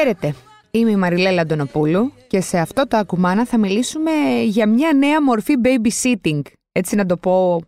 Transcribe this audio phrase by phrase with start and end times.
[0.00, 0.34] Χαίρετε.
[0.70, 4.10] Είμαι η Μαριλέλα Αντωνοπούλου και σε αυτό το ακουμάνα θα μιλήσουμε
[4.44, 6.40] για μια νέα μορφή babysitting,
[6.72, 7.60] έτσι να το πω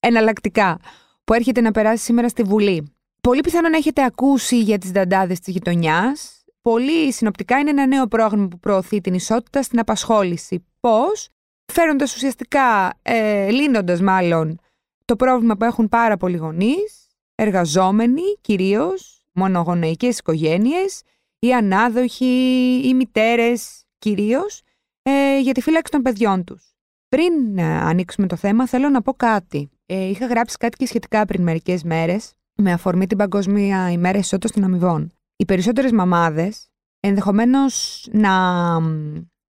[0.00, 0.78] εναλλακτικά,
[1.24, 2.92] που έρχεται να περάσει σήμερα στη Βουλή.
[3.20, 6.44] Πολύ πιθανόν έχετε ακούσει για τις δαντάδες της γειτονιάς.
[6.62, 10.64] Πολύ συνοπτικά είναι ένα νέο πρόγραμμα που προωθεί την ισότητα στην απασχόληση.
[10.80, 11.28] Πώς;
[11.72, 14.58] Φέροντας ουσιαστικά, ε, λύνοντας μάλλον,
[15.04, 21.02] το πρόβλημα που έχουν πάρα πολλοί γονείς, εργαζόμενοι κυρίως, μονογονεϊκές οικογένειες,
[21.40, 24.62] οι ανάδοχοι, οι μητέρες κυρίως,
[25.02, 26.74] ε, για τη φύλαξη των παιδιών τους.
[27.08, 29.70] Πριν ε, ανοίξουμε το θέμα, θέλω να πω κάτι.
[29.86, 34.50] Ε, είχα γράψει κάτι και σχετικά πριν μερικές μέρες, με αφορμή την Παγκόσμια ημέρα ισότητας
[34.50, 35.12] των αμοιβών.
[35.36, 36.68] Οι περισσότερες μαμάδες,
[37.00, 38.32] ενδεχομένως να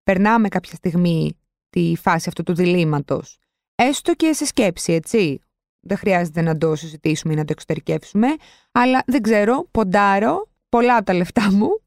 [0.04, 1.38] περνάμε κάποια στιγμή
[1.70, 3.38] τη φάση αυτού του διλήμματος,
[3.76, 5.40] έστω και σε σκέψη, έτσι.
[5.84, 8.28] Δεν χρειάζεται να το συζητήσουμε ή να το εξωτερικεύσουμε,
[8.72, 11.82] αλλά δεν ξέρω, ποντάρω πολλά από τα λεφτά μου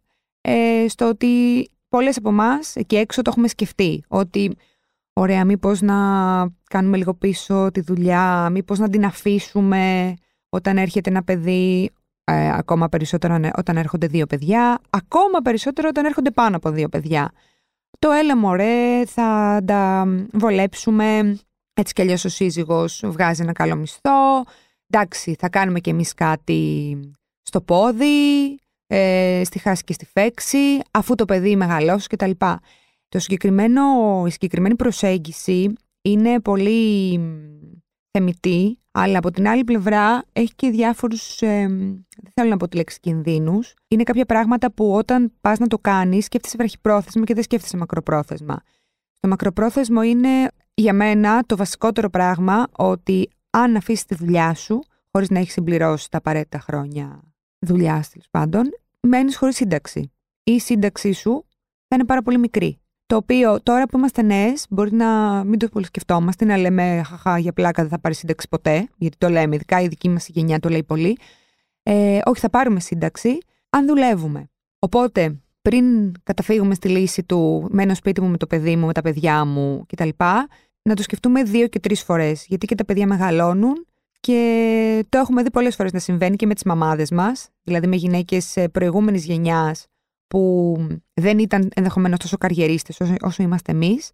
[0.47, 1.28] ε, στο ότι
[1.89, 4.05] πολλές από εμάς εκεί έξω το έχουμε σκεφτεί.
[4.09, 4.56] Ότι
[5.12, 5.97] ωραία, μήπως να
[6.70, 10.15] κάνουμε λίγο πίσω τη δουλειά, μήπως να την αφήσουμε
[10.48, 11.91] όταν έρχεται ένα παιδί,
[12.25, 17.33] ε, ακόμα περισσότερο όταν έρχονται δύο παιδιά, ακόμα περισσότερο όταν έρχονται πάνω από δύο παιδιά.
[17.98, 21.39] Το έλα μωρέ, θα τα βολέψουμε,
[21.75, 24.45] έτσι κι αλλιώς ο σύζυγος βγάζει ένα καλό μισθό,
[24.87, 27.00] εντάξει θα κάνουμε κι εμείς κάτι
[27.42, 32.31] στο πόδι, ε, στη χάση και στη φέξη, αφού το παιδί μεγαλώσει κτλ.
[33.09, 33.83] Το συγκεκριμένο,
[34.27, 37.21] η συγκεκριμένη προσέγγιση είναι πολύ
[38.11, 41.67] θεμητή, αλλά από την άλλη πλευρά έχει και διάφορους, ε,
[42.23, 43.75] δεν θέλω να πω τη λέξη κινδύνους.
[43.89, 48.62] Είναι κάποια πράγματα που όταν πας να το κάνεις σκέφτεσαι βραχυπρόθεσμα και δεν σκέφτεσαι μακροπρόθεσμα.
[49.21, 54.81] Το μακροπρόθεσμο είναι για μένα το βασικότερο πράγμα ότι αν αφήσεις τη δουλειά σου,
[55.12, 57.34] χωρίς να έχεις συμπληρώσει τα απαραίτητα χρόνια
[57.64, 58.62] δουλειάς τέλο πάντων,
[59.00, 60.12] μένεις χωρίς σύνταξη.
[60.44, 61.44] Η σύνταξή σου
[61.88, 62.78] θα είναι πάρα πολύ μικρή.
[63.06, 67.38] Το οποίο τώρα που είμαστε νέες, μπορεί να μην το πολύ σκεφτόμαστε, να λέμε χαχά
[67.38, 70.58] για πλάκα δεν θα πάρεις σύνταξη ποτέ, γιατί το λέμε, ειδικά η δική μας γενιά
[70.58, 71.19] το λέει πολύ.
[71.82, 73.38] Ε, όχι, θα πάρουμε σύνταξη
[73.70, 74.48] αν δουλεύουμε.
[74.78, 79.00] Οπότε, πριν καταφύγουμε στη λύση του μένω σπίτι μου με το παιδί μου, με τα
[79.00, 80.08] παιδιά μου κτλ.,
[80.82, 82.46] να το σκεφτούμε δύο και τρεις φορές.
[82.48, 83.86] Γιατί και τα παιδιά μεγαλώνουν
[84.25, 87.97] και το έχουμε δει πολλές φορές να συμβαίνει και με τις μαμάδες μας, δηλαδή με
[87.97, 89.87] γυναίκες προηγούμενης γενιάς
[90.27, 90.77] που
[91.15, 94.11] δεν ήταν ενδεχομένως τόσο καριερίστες όσο, όσο είμαστε εμείς.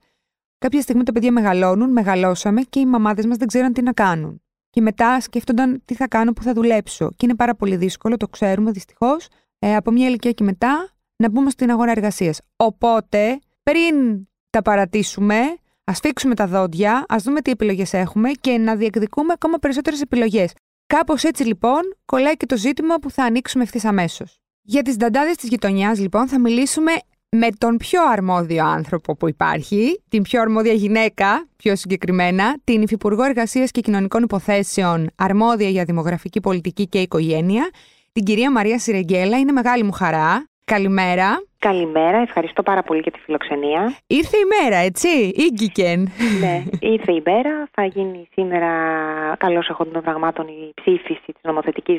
[0.59, 4.43] Κάποια στιγμή τα παιδιά μεγαλώνουν, μεγαλώσαμε και οι μαμάδες μας δεν ξέραν τι να κάνουν.
[4.71, 7.09] Και μετά σκέφτονταν τι θα κάνω, που θα δουλέψω.
[7.09, 9.29] Και είναι πάρα πολύ δύσκολο, το ξέρουμε δυστυχώς,
[9.59, 12.41] ε, από μια ηλικία και μετά να μπούμε στην αγορά εργασίας.
[12.57, 15.41] Οπότε, πριν τα παρατήσουμε,
[15.91, 20.53] Α φίξουμε τα δόντια, ας δούμε τι επιλογές έχουμε και να διεκδικούμε ακόμα περισσότερες επιλογές.
[20.87, 24.41] Κάπως έτσι λοιπόν κολλάει και το ζήτημα που θα ανοίξουμε ευθύς αμέσως.
[24.63, 26.93] Για τις δαντάδε της γειτονιάς, λοιπόν, θα μιλήσουμε
[27.29, 33.23] με τον πιο αρμόδιο άνθρωπο που υπάρχει, την πιο αρμόδια γυναίκα, πιο συγκεκριμένα, την Υφυπουργό
[33.23, 37.71] Εργασίας και Κοινωνικών Υποθέσεων, αρμόδια για δημογραφική πολιτική και οικογένεια,
[38.13, 39.39] την κυρία Μαρία Σιρεγγέλα.
[39.39, 40.49] Είναι μεγάλη μου χαρά.
[40.65, 41.50] Καλημέρα.
[41.69, 43.97] Καλημέρα, ευχαριστώ πάρα πολύ για τη φιλοξενία.
[44.07, 46.09] Ήρθε η μέρα, έτσι, ήγγικεν.
[46.41, 47.69] ναι, ήρθε η μέρα.
[47.73, 48.71] Θα γίνει σήμερα,
[49.39, 51.99] καλώς εχόντων των πραγμάτων, η ψήφιση της νομοθετικής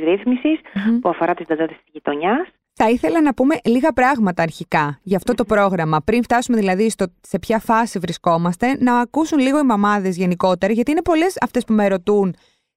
[1.02, 2.48] που αφορά τις δαντάδες της γειτονιάς.
[2.74, 6.02] Θα ήθελα να πούμε λίγα πράγματα αρχικά για αυτό το πρόγραμμα.
[6.06, 10.92] Πριν φτάσουμε δηλαδή στο, σε ποια φάση βρισκόμαστε, να ακούσουν λίγο οι μαμάδες γενικότερα, γιατί
[10.92, 12.32] είναι πολλές αυτές που με ρωτούν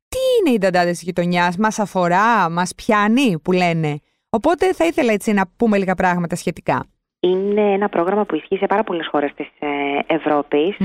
[0.09, 3.99] τι είναι οι δαντάδες της γειτονιάς, μας αφορά, μας πιάνει που λένε.
[4.39, 6.87] Οπότε θα ήθελα έτσι να πούμε λίγα πράγματα σχετικά.
[7.21, 9.69] Είναι ένα πρόγραμμα που ισχύει σε πάρα πολλές χώρες της ε,
[10.07, 10.77] Ευρώπης,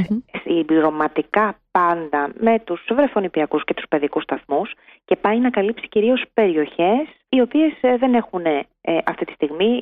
[0.44, 4.72] συμπληρωματικά πάντα με τους βρεφονιπιακούς και τους παιδικούς σταθμούς
[5.06, 8.66] και πάει να καλύψει κυρίως περιοχές οι οποίες ε, δεν έχουν ε,
[9.06, 9.82] αυτή τη στιγμή,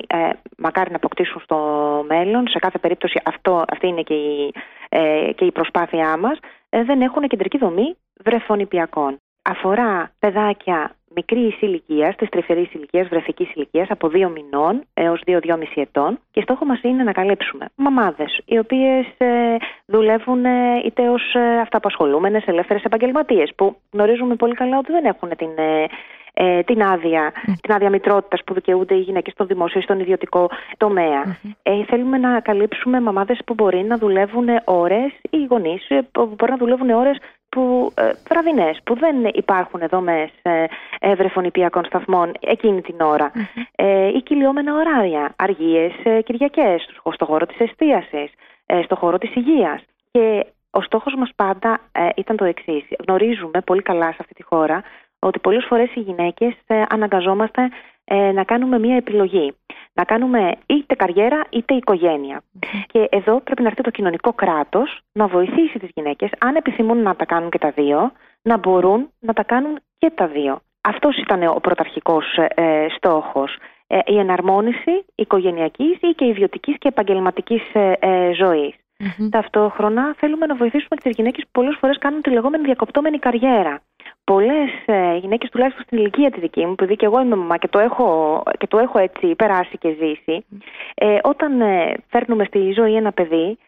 [0.56, 1.58] μακάρι να αποκτήσουν στο
[2.08, 4.52] μέλλον, σε κάθε περίπτωση αυτό, αυτή είναι και η,
[5.34, 6.38] και η προσπάθειά μας,
[6.68, 9.18] δεν έχουν κεντρική δομή βρεφονιπιακών.
[9.42, 16.18] Αφορά παιδάκια μικρή ηλικίας, της τρυφερής ηλικίας, βρεφικής ηλικίας, από δύο μηνών έως δύο-δυόμιση ετών.
[16.30, 19.56] Και στόχο μας είναι να καλύψουμε μαμάδες, οι οποίες ε,
[19.86, 25.28] δουλεύουν ε, είτε ως ε, αυταπασχολούμενε, ελεύθερες επαγγελματίες, που γνωρίζουμε πολύ καλά ότι δεν έχουν
[25.36, 25.50] την
[26.40, 30.50] ε, την άδεια, την άδεια μητρότητας που δικαιούνται οι γυναίκες στο δημόσιο ή στον ιδιωτικό
[31.62, 36.56] Ε, θέλουμε να καλύψουμε μαμάδες που μπορεί να δουλεύουν ώρες, ή γονείς που μπορεί να
[36.56, 37.18] δουλεύουν ώρες
[37.48, 40.64] που, ε, βραδινές, που δεν υπάρχουν δομές ε,
[41.00, 43.32] ευρεφονιπιακών σταθμών εκείνη την ώρα
[43.74, 48.32] ε, ή κυλιόμενα ωράρια, αργίες ε, Κυριακές, στο χώρο της εστίασης,
[48.66, 49.82] ε, στο χώρο της υγείας.
[50.10, 52.84] Και ο στόχος μας πάντα ε, ήταν το εξής.
[53.06, 54.82] Γνωρίζουμε πολύ καλά σε αυτή τη χώρα
[55.18, 56.54] ότι πολλές φορές οι γυναίκες
[56.88, 57.68] αναγκαζόμαστε
[58.08, 59.54] ε, να κάνουμε μια επιλογή.
[59.92, 61.78] Να κάνουμε είτε καριέρα είτε
[62.86, 67.16] Και εδώ πρέπει να έρθει το κοινωνικό κράτος να βοηθήσει τις γυναίκες, αν επιθυμούν να
[67.16, 68.12] τα κάνουν και τα δύο,
[68.42, 70.60] να μπορούν να τα κάνουν και τα δύο.
[70.80, 73.56] Αυτός ήταν ο πρωταρχικός ε, στόχος.
[73.86, 78.32] Ε, η εναρμόνιση οικογενειακής ή και ιδιωτικής και επαγγελματικής ε,
[78.98, 82.64] ε ζωης Ταυτόχρονα θέλουμε να βοηθήσουμε και τις γυναίκες που πολλές φορές κάνουν τη λεγόμενη
[82.64, 83.80] διακοπτόμενη καριέρα.
[84.24, 87.68] Πολλές ε, γυναίκες τουλάχιστον στην ηλικία τη δική μου, επειδή και εγώ είμαι μαμά και
[87.68, 90.44] το έχω, και το έχω έτσι περάσει και ζήσει,
[90.94, 93.58] ε, όταν ε, φέρνουμε στη ζωή ένα παιδί,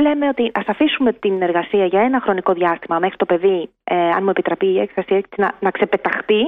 [0.00, 4.22] λέμε ότι ας αφήσουμε την εργασία για ένα χρονικό διάστημα μέχρι το παιδί, ε, αν
[4.22, 6.42] μου επιτραπεί η έκφραση, να, να ξεπεταχτει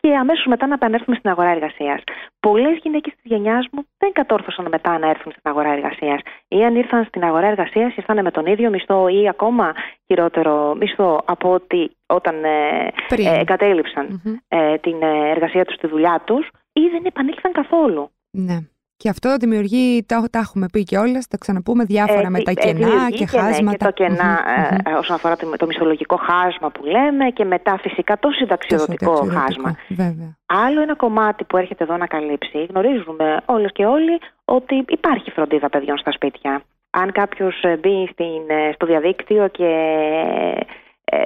[0.00, 2.02] και αμέσως μετά να επανέλθουμε στην αγορά εργασίας.
[2.40, 6.20] Πολλές γυναίκες της γενιάς μου δεν κατόρθωσαν μετά να έρθουν στην αγορά εργασίας.
[6.48, 9.74] Ή αν ήρθαν στην αγορά εργασίας, ήρθαν με τον ίδιο μισθό ή ακόμα
[10.06, 16.48] χειρότερο μισθό από ότι όταν ε, ε, εγκατέλειψαν ε, την εργασία τους στη δουλειά τους
[16.72, 18.10] ή δεν επανήλθαν καθόλου.
[18.30, 18.58] Ναι.
[19.02, 22.52] Και αυτό δημιουργεί, τα, τα έχουμε πει και όλα, θα ξαναπούμε διάφορα ε, με τα
[22.52, 23.62] κενά και, χάσματα.
[23.62, 24.44] Ναι, και το κενά
[24.84, 29.76] ε, όσον αφορά το, το μισθολογικό χάσμα που λέμε και μετά φυσικά το συνταξιοδοτικό, χάσμα.
[29.88, 30.36] Βέβαια.
[30.46, 35.68] Άλλο ένα κομμάτι που έρχεται εδώ να καλύψει, γνωρίζουμε όλες και όλοι ότι υπάρχει φροντίδα
[35.68, 36.62] παιδιών στα σπίτια.
[36.90, 38.42] Αν κάποιος ε, μπει στην,
[38.74, 39.70] στο διαδίκτυο και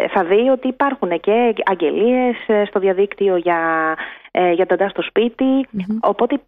[0.09, 2.37] θα δει ότι υπάρχουν και αγγελίες
[2.69, 3.95] στο διαδίκτυο για
[4.37, 5.67] ε, για τον στο σπιτι
[6.01, 6.41] Οπότε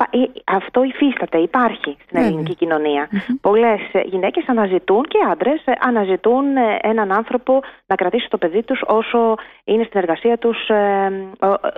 [0.44, 3.08] αυτό υφίσταται, υπάρχει στην ελληνική κοινωνία.
[3.40, 8.82] Πολλές γυναίκες αναζητούν και άντρες ε, αναζητούν ε, έναν άνθρωπο να κρατήσει το παιδί τους
[8.86, 9.34] όσο
[9.64, 10.66] είναι στην εργασία τους,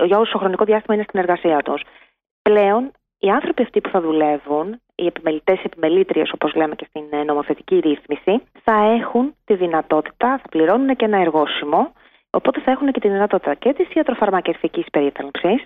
[0.07, 1.83] για όσο χρονικό διάστημα είναι στην εργασία τους.
[2.43, 7.79] Πλέον οι άνθρωποι αυτοί που θα δουλεύουν, οι επιμελητές, επιμελήτριες, όπως λέμε και στην νομοθετική
[7.79, 11.93] ρύθμιση, θα έχουν τη δυνατότητα, θα πληρώνουν και ένα εργόσιμο,
[12.31, 15.65] οπότε θα έχουν και τη δυνατότητα και της ιατροφαρμακευτικής περίθαλψης,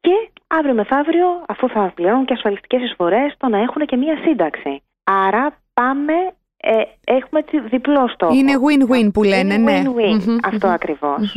[0.00, 4.82] και αύριο μεθαύριο, αφού θα πληρώνουν και ασφαλιστικές εισφορές, το να έχουν και μία σύνταξη.
[5.04, 6.14] Άρα πάμε,
[6.62, 8.34] ε, έχουμε διπλό στόχο.
[8.34, 9.82] Είναι win-win που λένε, Είναι ναι.
[9.84, 11.36] Win-win, αυτό ακριβώς.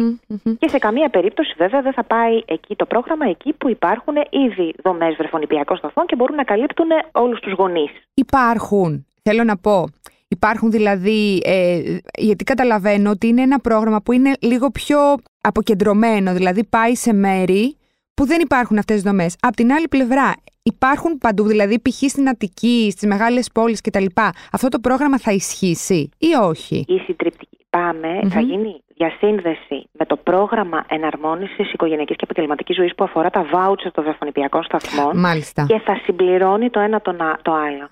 [0.59, 4.73] Και σε καμία περίπτωση, βέβαια, δεν θα πάει εκεί το πρόγραμμα, εκεί που υπάρχουν ήδη
[4.83, 7.91] δομές βρεφονιπιακών σταθμών και μπορούν να καλύπτουν όλους τους γονείς.
[8.13, 9.05] Υπάρχουν.
[9.21, 9.87] Θέλω να πω,
[10.33, 14.97] Υπάρχουν δηλαδή, ε, γιατί καταλαβαίνω ότι είναι ένα πρόγραμμα που είναι λίγο πιο
[15.41, 17.77] αποκεντρωμένο, δηλαδή πάει σε μέρη
[18.13, 19.35] που δεν υπάρχουν αυτές τις δομές.
[19.39, 20.33] Απ' την άλλη πλευρά
[20.63, 22.10] υπάρχουν παντού, δηλαδή π.χ.
[22.10, 24.06] στην Αττική, στις μεγάλες πόλεις κτλ.
[24.51, 30.15] Αυτό το πρόγραμμα θα ισχύσει ή όχι; Η συντριπτική πάμε, θα γίνει διασύνδεση με το
[30.15, 35.65] πρόγραμμα εναρμόνισης οικογενειακής και επαγγελματικής ζωής που αφορά τα βάουτσερ των δευτερονυπιακών σταθμών Μάλιστα.
[35.65, 37.89] και θα συμπληρώνει το ένα το, το άλλο.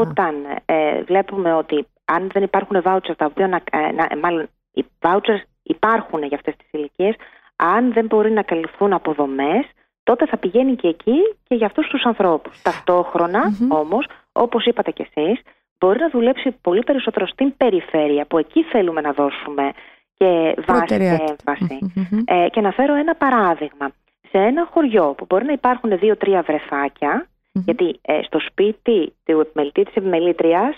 [0.00, 0.34] Όταν
[0.64, 4.84] ε, βλέπουμε ότι αν δεν υπάρχουν βάουτσερ τα οποία να, ε, να, ε, μάλλον οι
[5.00, 7.14] βάουτσερ υπάρχουν για αυτές τις ηλικίες,
[7.56, 9.64] αν δεν μπορεί να καλυφθούν από δομέ,
[10.08, 11.18] τότε θα πηγαίνει και εκεί
[11.48, 12.62] και για αυτούς τους ανθρώπους.
[12.62, 13.76] Ταυτόχρονα mm-hmm.
[13.80, 15.40] όμως, όπως είπατε κι εσείς,
[15.78, 19.72] μπορεί να δουλέψει πολύ περισσότερο στην περιφέρεια που εκεί θέλουμε να δώσουμε
[20.18, 21.78] και βάση και έμφαση.
[22.24, 23.86] Ε, και να φέρω ένα παράδειγμα.
[24.30, 27.26] Σε ένα χωριό που μπορεί να υπάρχουν δύο-τρία βρεφάκια,
[27.64, 30.74] γιατί ε, στο σπίτι του επιμελητή της επιμελήτριας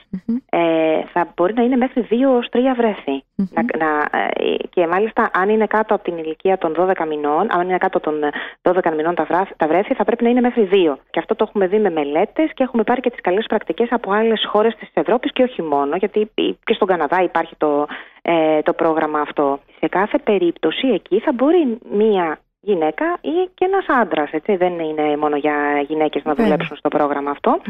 [0.51, 3.23] ε, θα μπορεί να είναι μέχρι δύο ως τρία βρέφη.
[3.35, 7.69] Να, να, ε, και μάλιστα, αν είναι κάτω από την ηλικία των 12 μηνών, αν
[7.69, 8.15] είναι κάτω των
[8.63, 10.99] 12 μηνών τα, βρά, τα βρέφη, θα πρέπει να είναι μέχρι δύο.
[11.11, 14.13] Και αυτό το έχουμε δει με μελέτες και έχουμε πάρει και τις καλές πρακτικές από
[14.13, 16.31] άλλες χώρες της Ευρώπης και όχι μόνο, γιατί
[16.65, 17.87] και στον Καναδά υπάρχει το,
[18.23, 19.59] ε, το πρόγραμμα αυτό.
[19.81, 25.17] Σε κάθε περίπτωση εκεί θα μπορεί μία γυναίκα ή και ένας άντρας, έτσι, δεν είναι
[25.17, 27.61] μόνο για γυναίκες να δουλέψουν στο πρόγραμμα αυτό,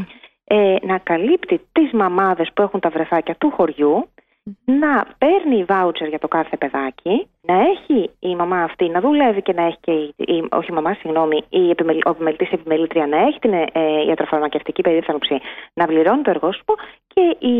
[0.44, 4.08] ε, να καλύπτει τις μαμάδες που έχουν τα βρεφάκια του χωριού,
[4.64, 9.52] να παίρνει βάουτσερ για το κάθε παιδάκι, να έχει η μαμά αυτή να δουλεύει και
[9.52, 13.16] να έχει και η, η όχι η μαμά, συγγνώμη, η επιμελ, ο επιμελητής επιμελήτρια να
[13.16, 13.68] έχει την ε,
[14.08, 15.40] ιατροφαρμακευτική περίθαλψη
[15.74, 16.74] να πληρώνει το εργόσιμο
[17.06, 17.56] και οι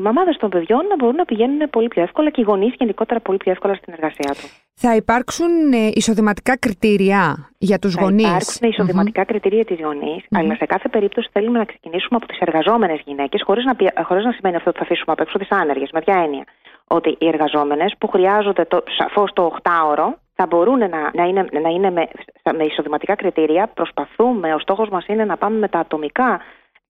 [0.00, 3.38] μαμάδες των παιδιών να μπορούν να πηγαίνουν πολύ πιο εύκολα και οι γονείς γενικότερα πολύ
[3.38, 4.65] πιο εύκολα στην εργασία τους.
[4.78, 9.26] Θα υπάρξουν ε, εισοδηματικά κριτήρια για τους γονείς; Θα υπάρξουν εισοδηματικά mm-hmm.
[9.26, 10.38] κριτήρια τη γονείς, mm-hmm.
[10.38, 14.32] αλλά σε κάθε περίπτωση θέλουμε να ξεκινήσουμε από τις εργαζόμενες γυναίκες, χωρίς να, χωρίς να
[14.32, 15.90] σημαίνει αυτό ότι θα αφήσουμε απ' έξω τις άνεργες.
[15.92, 16.44] Με ποια έννοια;
[16.86, 21.68] Ότι οι εργαζόμενες που χρειάζονται το, σαφώς το 8ωρο θα μπορούν να, να είναι, να
[21.68, 22.08] είναι με,
[22.56, 23.70] με εισοδηματικά κριτήρια.
[23.74, 26.40] Προσπαθούμε, ο στόχος μας είναι να πάμε με τα ατομικά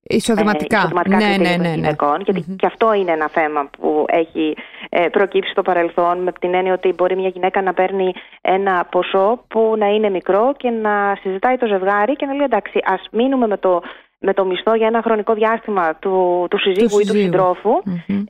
[0.09, 0.77] Εισοδηματικά.
[0.77, 1.95] εισοδηματικά ναι, ναι, ναι, ναι.
[2.25, 4.55] γιατι και αυτό είναι ένα θέμα που έχει
[4.89, 9.43] ε, προκύψει στο παρελθόν με την έννοια ότι μπορεί μια γυναίκα να παίρνει ένα ποσό
[9.47, 13.47] που να είναι μικρό και να συζητάει το ζευγάρι και να λέει εντάξει ας μείνουμε
[13.47, 13.81] με το,
[14.19, 17.71] με το μισθό για ένα χρονικό διάστημα του, του συζύγου ή του συντροφου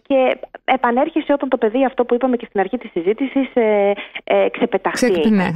[0.08, 3.92] και επανέρχεσαι όταν το παιδί αυτό που είπαμε και στην αρχή της συζήτησης ε,
[4.24, 5.30] ε, ξεπεταχθεί.
[5.30, 5.52] ναι,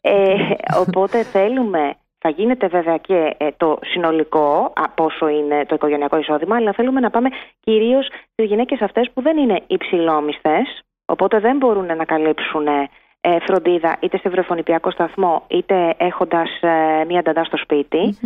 [0.00, 0.34] ε,
[0.80, 6.72] οπότε θέλουμε Θα γίνεται βέβαια και ε, το συνολικό, πόσο είναι το οικογενειακό εισόδημα, αλλά
[6.72, 7.28] θέλουμε να πάμε
[7.60, 12.66] κυρίως στι γυναίκες αυτές που δεν είναι υψηλόμισθες, οπότε δεν μπορούν να καλύψουν
[13.20, 18.16] ε, φροντίδα είτε σε βρεφονιπιακό σταθμό, είτε έχοντας ε, μία νταντά στο σπιτι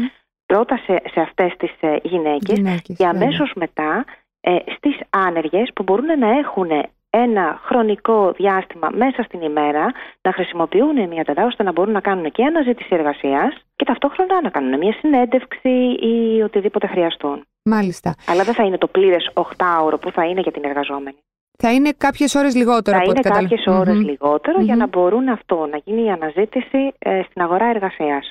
[0.52, 1.70] Πρώτα σε, σε αυτές τις
[2.02, 4.04] γυναίκες και αμέσως μετά
[4.40, 6.70] ε, στις άνεργες που μπορούν να έχουν
[7.10, 12.30] ένα χρονικό διάστημα μέσα στην ημέρα να χρησιμοποιούν μια τετά ώστε να μπορούν να κάνουν
[12.30, 15.68] και αναζήτηση εργασίας και ταυτόχρονα να κάνουν μια συνέντευξη
[16.00, 17.44] ή οτιδήποτε χρειαστούν.
[17.62, 18.14] Μάλιστα.
[18.26, 21.16] Αλλά δεν θα είναι το πλήρες 8ωρο που θα είναι για την εργαζόμενη.
[21.62, 25.68] Θα είναι κάποιες ώρες λιγότερο θα από ό,τι κάποιες ώρες λιγότερο για να μπορούν αυτό
[25.70, 28.30] να γίνει η αναζήτηση ε, στην αγορά εργασίας.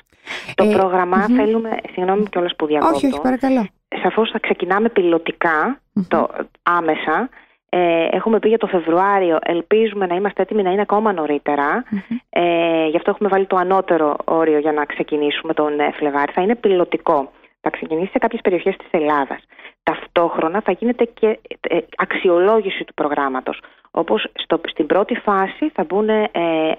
[0.54, 1.76] Το ε, πρόγραμμα θέλουμε.
[1.92, 2.96] Συγγνώμη κιόλας που διακόπτω.
[2.96, 3.66] Όχι, όχι, παρακαλώ.
[4.02, 6.28] Σαφώς θα ξεκινάμε πιλωτικά το,
[6.62, 7.28] άμεσα
[7.72, 11.14] ε, έχουμε πει για το Φεβρουάριο, ελπίζουμε να είμαστε έτοιμοι να είναι ακόμα
[12.30, 16.32] Ε, γι' αυτό έχουμε βάλει το ανώτερο όριο για να ξεκινήσουμε τον ε, Φλεβάρι.
[16.32, 17.30] Θα είναι πιλωτικό.
[17.60, 19.38] Θα ξεκινήσει σε κάποιες περιοχές της Ελλάδας.
[19.82, 23.60] Ταυτόχρονα θα γίνεται και ε, αξιολόγηση του προγράμματος.
[23.90, 26.28] Όπως στο, στην πρώτη φάση θα μπουν ε,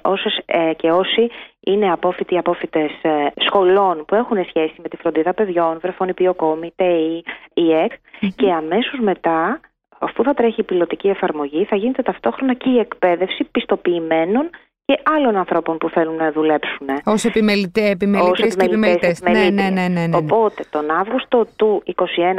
[0.01, 1.29] όσες ε, και όσοι
[1.60, 7.91] είναι απόφοιτοι απόφοιτες ε, σχολών που έχουν σχέση με τη φροντίδα παιδιών, βρεφονιπιοκόμη, ΤΕΙ, ΙΕΚ
[8.36, 9.60] και αμέσως μετά
[10.01, 14.50] αφού θα τρέχει η πιλωτική εφαρμογή, θα γίνεται ταυτόχρονα και η εκπαίδευση πιστοποιημένων
[14.86, 16.89] και άλλων ανθρώπων που θέλουν να δουλέψουν.
[16.89, 19.22] Ω επιμελητέ, επιμελητέ και επιμελητές.
[19.22, 20.17] Ναι, ναι, ναι, ναι, ναι, ναι.
[20.17, 21.93] Οπότε τον Αύγουστο του 2021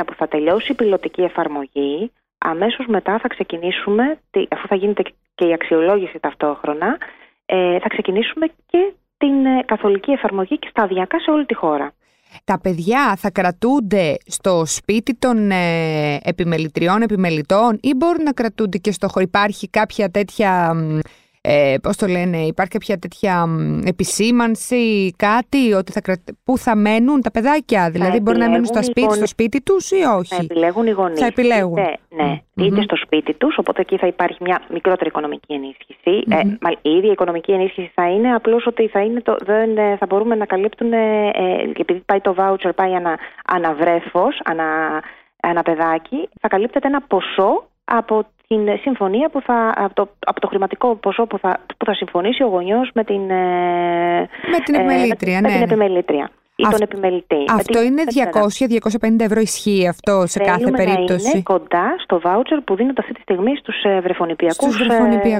[0.06, 4.18] που θα τελειώσει η πιλωτική εφαρμογή, αμέσως μετά θα ξεκινήσουμε,
[4.50, 5.02] αφού θα γίνεται
[5.34, 6.98] και η αξιολόγηση ταυτόχρονα,
[7.46, 11.92] ε, θα ξεκινήσουμε και την ε, καθολική εφαρμογή και σταδιακά σε όλη τη χώρα
[12.44, 18.92] τα παιδιά θα κρατούνται στο σπίτι των ε, επιμελητριών, επιμελητών ή μπορούν να κρατούνται και
[18.92, 19.24] στο χώρο.
[19.24, 20.74] Υπάρχει κάποια τέτοια
[21.44, 23.46] ε, πώς το λένε, υπάρχει κάποια τέτοια
[23.84, 26.00] επισήμανση, κάτι, ότι θα
[26.44, 30.02] πού θα μένουν τα παιδάκια, δηλαδή μπορεί να μένουν στο σπίτι, στο σπίτι τους ή
[30.18, 31.20] όχι; Θα επιλέγουν οι γονείς.
[31.20, 31.76] Θα επιλέγουν.
[31.76, 36.24] Είτε, ναι, είτε στο σπίτι τους, οπότε εκεί θα υπάρχει μια μικρότερη οικονομική ενίσχυση.
[36.28, 36.40] Ε,
[36.82, 40.34] η ίδια οικονομική ενίσχυση θα είναι, απλώς ότι θα, είναι το, δεν, ε, θα μπορούμε
[40.34, 41.30] να καλύπτουν, ε,
[41.78, 44.64] επειδή πάει το voucher, πάει ανα, αναβρέφος, ανα,
[45.42, 50.46] ένα παιδάκι, θα καλύπτεται ένα ποσό από την συμφωνία που θα, από, το, από το
[50.46, 54.20] χρηματικό ποσό που θα, που θα συμφωνήσει ο γονιός με την, ε,
[54.52, 55.36] με την επιμελήτρια.
[55.36, 56.30] Ε, με, ναι, την επιμελήτρια.
[56.56, 57.44] Ή τον επιμελητή.
[57.50, 58.02] Αυτό είναι
[59.18, 61.24] 200-250 ευρώ ισχύει αυτό σε κάθε περίπτωση.
[61.24, 64.74] Να είναι κοντά στο βάουτσερ που δίνονται αυτή τη στιγμή στους ε, βρεφονιπιακούς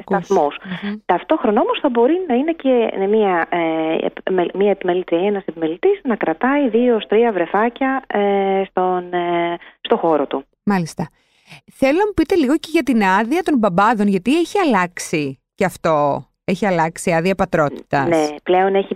[0.04, 0.58] σταθμούς.
[0.60, 1.00] Mm-hmm.
[1.06, 6.16] Ταυτόχρονα όμως θα μπορεί να είναι και μια, ε, μια επιμελήτρια ή ένας επιμελητής να
[6.16, 10.44] κρατάει δύο-τρία βρεφάκια ε, στον, ε, στο χώρο του.
[10.64, 11.08] Μάλιστα.
[11.72, 15.64] Θέλω να μου πείτε λίγο και για την άδεια των μπαμπάδων, γιατί έχει αλλάξει και
[15.64, 16.26] αυτό.
[16.44, 18.08] Έχει αλλάξει η άδεια πατρότητας.
[18.08, 18.94] Ναι, πλέον έχει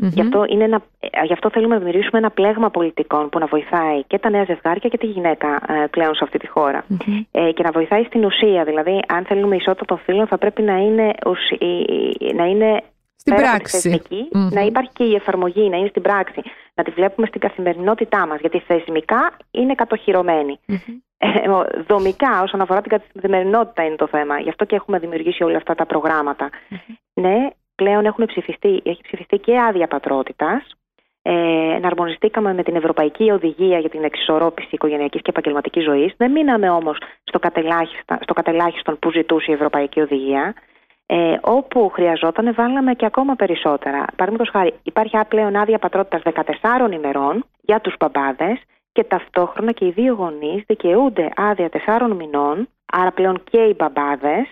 [0.00, 3.46] Γι, αυτό είναι ένα, ε, γι' αυτό θέλουμε να δημιουργήσουμε ένα πλέγμα πολιτικών που να
[3.46, 6.84] βοηθάει και τα νέα ζευγάρια και τη γυναίκα ε, πλέον σε αυτή τη χωρα
[7.30, 8.64] Ε, και να βοηθάει στην ουσία.
[8.64, 11.12] Δηλαδή, αν θέλουμε ισότητα των φίλων, θα πρέπει να είναι,
[12.34, 12.82] να είναι
[13.16, 14.02] στην πράξη.
[14.30, 16.42] Να υπάρχει και η εφαρμογή, να είναι στην πράξη.
[16.74, 18.40] Να τη βλέπουμε στην καθημερινότητά μας.
[18.40, 20.58] Γιατί θεσμικά είναι κατοχυρωμένη.
[21.18, 21.28] Ε,
[21.86, 24.38] δομικά, όσον αφορά την καθημερινότητα, είναι το θέμα.
[24.40, 26.50] Γι' αυτό και έχουμε δημιουργήσει όλα αυτά τα προγραμματα
[27.14, 30.76] Ναι, πλέον έχουν ψηφιστεί, έχει ψηφιστεί και άδεια πατρότητας.
[31.22, 31.32] Ε,
[31.74, 36.14] εναρμονιστήκαμε με την Ευρωπαϊκή Οδηγία για την εξισορρόπηση οικογενειακής και επαγγελματικής ζωής.
[36.16, 37.38] Δεν μείναμε όμως στο,
[38.20, 40.54] στο κατελάχιστον που ζητούσε η Ευρωπαϊκή Οδηγία.
[41.06, 44.04] Ε, όπου χρειαζόταν, βάλαμε και ακόμα περισσότερα.
[44.16, 48.58] Παραδείγματος χάρη, υπάρχει πλέον άδεια πατρότητας 14 ημερών για τους μπαμπάδες
[48.92, 54.48] και ταυτόχρονα και οι δύο γονείς δικαιούνται άδεια 4 μηνών, άρα πλέον και οι μπαμπαδε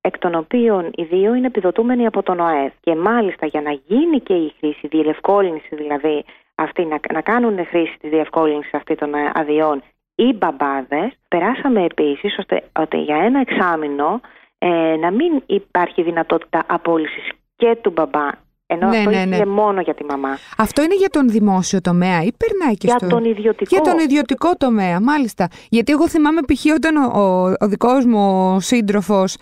[0.00, 2.72] εκ των οποίων οι δύο είναι επιδοτούμενοι από τον ΟΑΕΔ.
[2.80, 6.24] Και μάλιστα για να γίνει και η χρήση, η διευκόλυνση δηλαδή
[6.54, 9.82] αυτή, να, να κάνουν χρήση τη διευκόλυνση αυτή των αδειών
[10.14, 14.20] οι μπαμπάδες, περάσαμε επίσης ώστε ότι για ένα εξάμεινο
[14.58, 18.30] ε, να μην υπάρχει δυνατότητα απόλυσης και του μπαμπά
[18.66, 19.36] ενώ ναι, αυτό ναι, ναι.
[19.36, 20.38] είναι μόνο για τη μαμά.
[20.56, 23.06] Αυτό είναι για τον δημόσιο τομέα ή περνάει και για στο...
[23.06, 23.76] τον ιδιωτικό.
[23.76, 25.48] Για τον ιδιωτικό τομέα, μάλιστα.
[25.68, 26.64] Γιατί εγώ θυμάμαι π.χ.
[26.74, 29.36] όταν ο, ο, ο δικός μου σύντροφος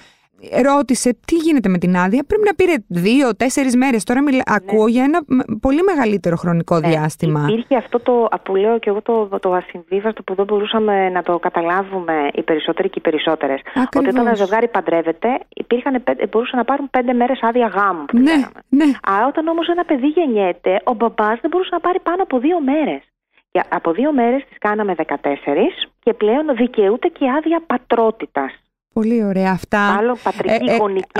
[0.62, 4.04] ρώτησε τι γίνεται με την άδεια; Πρέπει να πήρε δύο-τέσσερι μέρες.
[4.04, 4.42] Τώρα μιλά, ναι.
[4.56, 5.20] ακούω για ένα
[5.60, 6.88] πολύ μεγαλύτερο χρονικό ναι.
[6.88, 7.46] διάστημα.
[7.48, 11.38] Υπήρχε αυτό το, που λέω και εγώ, το, το ασυμβίβαστο που δεν μπορούσαμε να το
[11.38, 13.60] καταλάβουμε οι περισσότεροι και οι περισσότερες.
[13.74, 18.04] Ότι όταν ένα ζευγάρι παντρεύεται, υπήρχαν, μπορούσαν να πάρουν πέντε μέρες άδεια γάμου.
[18.12, 18.36] Ναι,
[18.68, 18.84] ναι.
[18.84, 22.60] Α, όταν όμως ένα παιδί γεννιέται, ο μπαμπάς δεν μπορούσε να πάρει πάνω από δύο
[22.60, 23.02] μέρες.
[23.68, 25.06] Από δύο μέρες τις κάναμε 14
[26.00, 28.52] και πλέον δικαιούται και άδεια πατρότητας.
[28.94, 29.96] Πολύ ωραία αυτά.
[29.98, 30.76] Άλλο πατρική ε, ε,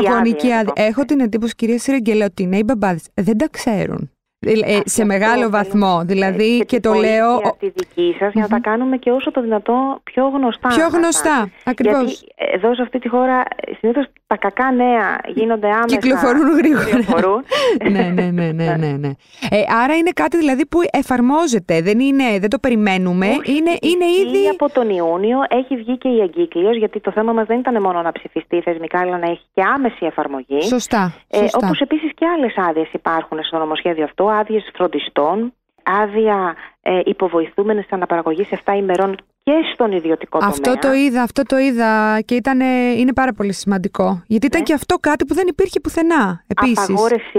[0.09, 0.73] γονική, άδεια.
[0.75, 4.11] Έχω την εντύπωση, κυρία Σιρεγγέλα, ότι οι νέοι μπαμπάδες δεν τα ξέρουν.
[4.47, 6.03] ε, σε μεγάλο βαθμό.
[6.05, 7.39] Δηλαδή, και, και το λέω.
[7.43, 10.69] Για τη δική σας, για να τα κάνουμε και όσο το δυνατό πιο γνωστά.
[10.69, 12.05] Πιο γνωστά, ακριβώς.
[12.05, 13.43] Γιατί εδώ σε αυτή τη χώρα
[13.79, 15.97] συνήθως τα κακά νέα γίνονται άμεσα.
[15.97, 17.43] Κυκλοφορούν γρήγορα.
[17.91, 19.11] ναι, ναι, ναι, ναι, ναι, ναι.
[19.51, 21.81] Ε, άρα είναι κάτι δηλαδή που εφαρμόζεται.
[21.83, 23.27] Δεν, είναι, δεν το περιμένουμε.
[23.27, 24.49] είναι, είναι ήδη.
[24.49, 28.03] Από τον Ιούνιο έχει βγει και η εγκύκλιος, γιατί το θέμα μας δεν ήταν μόνο
[28.03, 30.63] να ψηφιστεί θεσμικά, αλλά να έχει και άμεση εφαρμογή.
[30.63, 31.15] Σωστά.
[31.29, 37.87] Ε, Όπως επίσης και άλλες άδειες υπάρχουν στο νομοσχέδιο αυτό, άδειες φροντιστών, άδεια ε, υποβοηθούμενες
[37.91, 40.55] αναπαραγωγής 7 ημερών και στον ιδιωτικό τομέα.
[40.55, 42.61] Αυτό το είδα, αυτό το είδα και ήταν,
[43.01, 44.23] είναι πάρα πολύ σημαντικό.
[44.27, 44.67] Γιατί ήταν ναι.
[44.67, 46.91] και αυτό κάτι που δεν υπήρχε πουθενά επίσης.
[46.91, 47.39] Απαγόρευση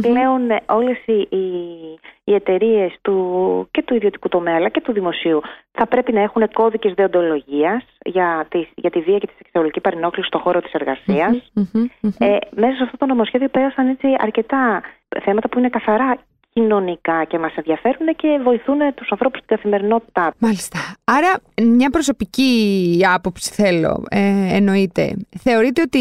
[0.00, 1.44] Πλέον ε, όλες οι, οι,
[2.24, 5.40] οι εταιρείες του, και του ιδιωτικού τομέα αλλά και του δημοσίου
[5.72, 10.26] θα πρέπει να έχουν κώδικες δεοντολογίας για τη, για τη βία και τη σεξουαλική παρενόχληση
[10.26, 11.52] στον χώρο της εργασιας
[12.18, 14.82] Ε, μέσα σε αυτό το νομοσχέδιο πέρασαν έτσι αρκετά
[15.22, 16.16] θέματα που είναι καθαρά
[16.60, 20.78] κοινωνικά και μας ενδιαφέρουν και βοηθούν τους ανθρώπους στην καθημερινότητά Μάλιστα.
[21.04, 25.16] Άρα μια προσωπική άποψη θέλω, ε, εννοείται.
[25.42, 26.00] Θεωρείτε ότι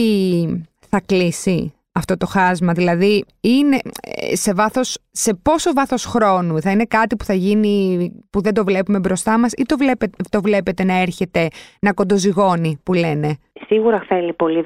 [0.90, 6.72] θα κλείσει αυτό το χάσμα, δηλαδή είναι ε, σε, βάθος, σε πόσο βάθος χρόνου θα
[6.72, 7.74] είναι κάτι που θα γίνει
[8.30, 11.48] που δεν το βλέπουμε μπροστά μας ή το βλέπετε, το βλέπετε να έρχεται
[11.82, 13.38] να κοντοζυγώνει που λένε;
[13.68, 14.64] Σίγουρα θέλει πολλή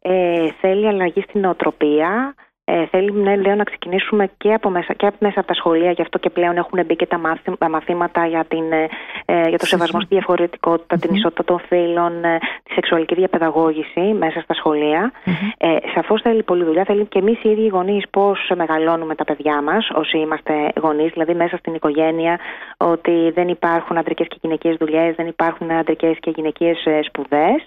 [0.00, 2.34] ε, θέλει αλλαγή στην νοοτροπία,
[2.72, 5.90] ε, θέλει ναι, λέω, να ξεκινήσουμε και από, μέσα, και από μέσα από τα σχολεία,
[5.90, 8.88] γι' αυτό και πλέον έχουν μπει και τα, μαθήματα για, την, ε,
[9.24, 14.40] ε, για το σεβασμό στη διαφορετικότητα, την ισότητα των φύλων, ε, τη σεξουαλική διαπαιδαγώγηση μέσα
[14.40, 15.12] στα σχολεία.
[15.12, 15.30] Mm-hmm.
[15.58, 16.84] Ε, Σαφώς θέλει πολλή δουλειά.
[16.84, 21.10] Θέλει και εμείς οι ίδιοι οι γονείς πώς μεγαλώνουμε τα παιδιά μας, όσοι είμαστε γονείς,
[21.12, 22.38] δηλαδή μέσα στην οικογένεια,
[22.76, 27.60] ότι δεν υπάρχουν αντρικέ και γυναικείε δουλειές, δεν υπάρχουν αντρικέ και γυναικείε σπουδές.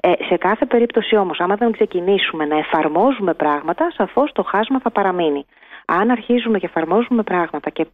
[0.00, 4.90] Ε, σε κάθε περίπτωση όμως, άμα δεν ξεκινήσουμε να εφαρμόζουμε πράγματα, σαφώς το χάσμα θα
[4.90, 5.46] παραμείνει.
[5.86, 7.86] Αν αρχίζουμε και εφαρμόζουμε πράγματα και,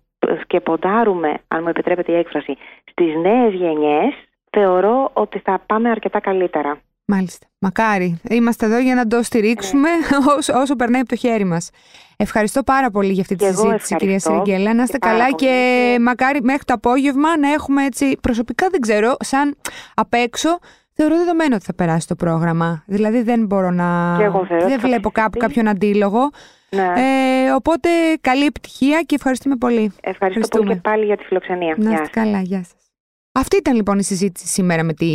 [0.46, 2.56] και ποντάρουμε, αν μου επιτρέπετε η έκφραση,
[2.90, 4.14] στις νέες γενιές,
[4.50, 6.80] θεωρώ ότι θα πάμε αρκετά καλύτερα.
[7.04, 7.46] Μάλιστα.
[7.58, 8.20] Μακάρι.
[8.28, 10.32] Είμαστε εδώ για να το στηρίξουμε ναι.
[10.36, 11.70] όσο, όσο περνάει από το χέρι μας.
[12.16, 14.74] Ευχαριστώ πάρα πολύ για αυτή τη συζήτηση, κυρία Σεριγγέλα.
[14.74, 19.56] Να είστε καλά και μακάρι μέχρι το απόγευμα να έχουμε έτσι προσωπικά, δεν ξέρω, σαν
[19.94, 20.58] απ' έξω
[21.02, 22.82] Θεωρώ δεδομένο ότι θα περάσει το πρόγραμμα.
[22.86, 24.16] Δηλαδή δεν μπορώ να.
[24.48, 26.30] δεν βλέπω κάπου κάποιον αντίλογο.
[26.70, 26.82] Ναι.
[26.82, 27.88] Ε, οπότε
[28.20, 29.92] καλή επιτυχία και ευχαριστούμε πολύ.
[30.00, 31.74] Ευχαριστώ πολύ και πάλι για τη φιλοξενία.
[31.78, 32.92] Να είστε καλά, γεια σας.
[33.32, 35.06] Αυτή ήταν λοιπόν η συζήτηση σήμερα με, τη,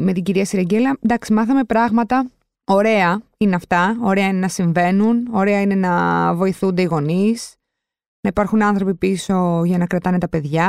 [0.00, 0.98] με την κυρία Σιρεγγέλα.
[1.02, 2.30] Εντάξει, μάθαμε πράγματα.
[2.64, 3.96] Ωραία είναι αυτά.
[4.00, 5.28] Ωραία είναι να συμβαίνουν.
[5.32, 7.56] Ωραία είναι να βοηθούνται οι γονείς.
[8.24, 10.68] Να υπάρχουν άνθρωποι πίσω για να κρατάνε τα παιδιά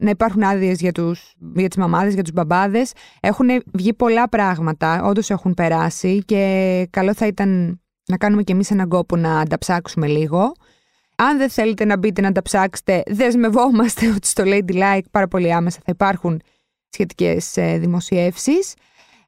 [0.00, 2.92] να υπάρχουν άδειες για, τους, για τις μαμάδες, για τους μπαμπάδες.
[3.20, 8.70] Έχουν βγει πολλά πράγματα, όντως έχουν περάσει και καλό θα ήταν να κάνουμε κι εμείς
[8.70, 10.52] έναν κόπο να τα ψάξουμε λίγο.
[11.16, 15.52] Αν δεν θέλετε να μπείτε να τα ψάξετε, δεσμευόμαστε ότι στο Lady Like πάρα πολύ
[15.52, 16.40] άμεσα θα υπάρχουν
[16.88, 18.74] σχετικές ε, δημοσιεύσεις.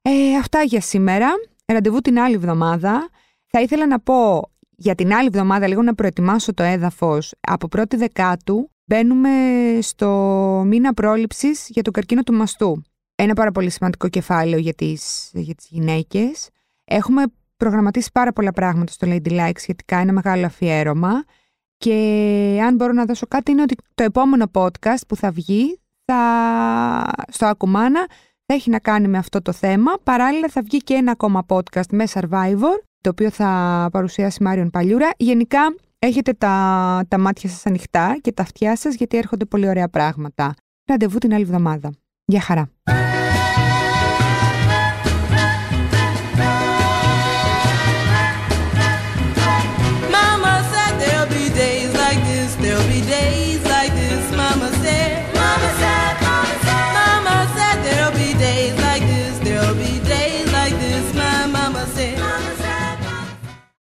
[0.03, 1.29] Ε, αυτά για σήμερα.
[1.67, 3.09] Ραντεβού την άλλη εβδομάδα.
[3.47, 4.50] Θα ήθελα να πω
[4.83, 9.31] για την άλλη εβδομάδα λίγο να προετοιμάσω το έδαφος από πρώτη δεκάτου μπαίνουμε
[9.81, 10.09] στο
[10.67, 12.83] μήνα πρόληψης για το καρκίνο του μαστού.
[13.15, 16.49] Ένα πάρα πολύ σημαντικό κεφάλαιο για τις, για τις γυναίκες.
[16.85, 17.23] Έχουμε
[17.57, 21.25] προγραμματίσει πάρα πολλά πράγματα στο Lady Like σχετικά, ένα μεγάλο αφιέρωμα.
[21.77, 21.95] Και
[22.65, 27.47] αν μπορώ να δώσω κάτι είναι ότι το επόμενο podcast που θα βγει θα, στο
[27.47, 28.07] Ακουμάνα
[28.47, 29.93] θα έχει να κάνει με αυτό το θέμα.
[30.03, 35.11] Παράλληλα θα βγει και ένα ακόμα podcast με Survivor, το οποίο θα παρουσιάσει Μάριον Παλιούρα.
[35.17, 35.61] Γενικά
[35.99, 40.55] έχετε τα, τα μάτια σας ανοιχτά και τα αυτιά σας γιατί έρχονται πολύ ωραία πράγματα.
[40.85, 41.93] Ραντεβού την άλλη εβδομάδα.
[42.25, 42.71] Γεια χαρά.